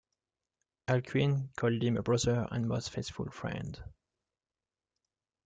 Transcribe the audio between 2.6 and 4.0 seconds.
most faithful friend.